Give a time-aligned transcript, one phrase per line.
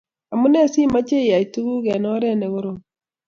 [0.33, 2.77] amune simache iyai tukuk eng oret nekorom